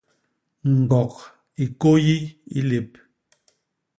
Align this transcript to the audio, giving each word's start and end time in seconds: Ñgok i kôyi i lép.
Ñgok 0.79 1.13
i 1.63 1.65
kôyi 1.81 2.17
i 2.57 2.59
lép. 2.69 2.89